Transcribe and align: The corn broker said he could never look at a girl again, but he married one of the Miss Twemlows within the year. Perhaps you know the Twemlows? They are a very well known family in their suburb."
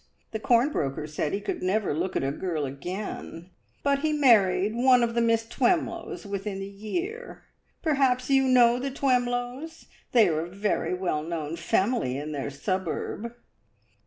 The 0.31 0.39
corn 0.39 0.71
broker 0.71 1.05
said 1.05 1.31
he 1.31 1.39
could 1.39 1.61
never 1.61 1.93
look 1.93 2.15
at 2.15 2.23
a 2.23 2.31
girl 2.31 2.65
again, 2.65 3.51
but 3.83 3.99
he 3.99 4.11
married 4.11 4.73
one 4.73 5.03
of 5.03 5.13
the 5.13 5.21
Miss 5.21 5.47
Twemlows 5.47 6.25
within 6.25 6.57
the 6.59 6.65
year. 6.65 7.43
Perhaps 7.83 8.27
you 8.27 8.47
know 8.47 8.79
the 8.79 8.89
Twemlows? 8.89 9.85
They 10.11 10.27
are 10.27 10.45
a 10.47 10.49
very 10.49 10.95
well 10.95 11.21
known 11.21 11.55
family 11.55 12.17
in 12.17 12.31
their 12.31 12.49
suburb." 12.49 13.35